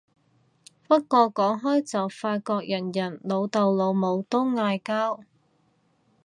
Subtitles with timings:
[0.87, 5.19] 不過講開就發覺人人老豆老母都嗌交